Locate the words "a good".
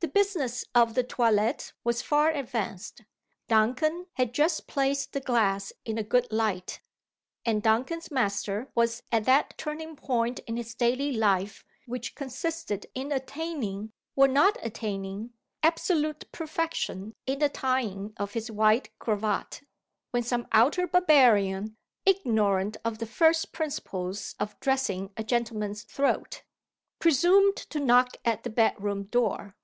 5.96-6.30